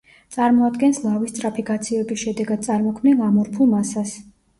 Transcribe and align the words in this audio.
წარმოადგენს 0.35 1.01
ლავის 1.01 1.33
სწრაფი 1.33 1.65
გაცივების 1.67 2.21
შედეგად 2.21 2.65
წარმოქმნილ 2.69 3.21
ამორფულ 3.27 3.71
მასას. 3.75 4.15